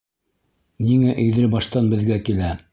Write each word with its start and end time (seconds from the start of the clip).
Ниңә 0.87 1.15
Иҙелбаштан 1.27 1.95
беҙгә 1.95 2.21
килә? 2.31 2.55